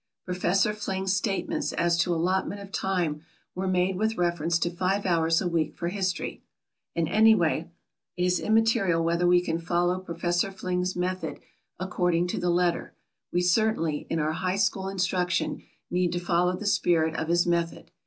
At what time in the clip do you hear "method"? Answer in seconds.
10.95-11.39, 17.45-17.91